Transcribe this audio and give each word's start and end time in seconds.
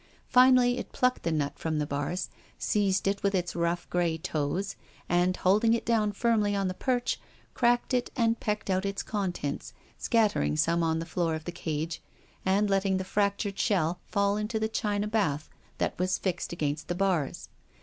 Finally 0.29 0.79
it 0.79 0.91
plucked 0.91 1.21
the 1.21 1.31
nut 1.31 1.59
from 1.59 1.77
the 1.77 1.85
bars, 1.85 2.27
seized 2.57 3.07
it 3.07 3.21
with 3.21 3.35
its.rough, 3.35 3.87
gray 3.91 4.17
toes, 4.17 4.75
and, 5.07 5.37
holding 5.37 5.75
it 5.75 5.85
down 5.85 6.11
firmly 6.11 6.55
on 6.55 6.67
the 6.67 6.73
perch, 6.73 7.19
cracked 7.53 7.93
it 7.93 8.09
and 8.15 8.39
pecked 8.39 8.71
out 8.71 8.83
its 8.83 9.03
contents, 9.03 9.73
scattering 9.99 10.57
some 10.57 10.81
on 10.81 10.97
the 10.97 11.09
."oor 11.15 11.35
of 11.35 11.43
the 11.43 11.51
cage 11.51 12.01
and 12.43 12.67
letting 12.67 12.97
the 12.97 13.03
fractured 13.03 13.59
shell 13.59 13.99
fall 14.07 14.37
into 14.37 14.59
the 14.59 14.67
china 14.67 15.05
bath 15.07 15.47
that 15.77 15.99
was 15.99 16.17
fixed 16.17 16.51
against 16.51 16.87
the 16.87 16.95
bars. 16.95 17.49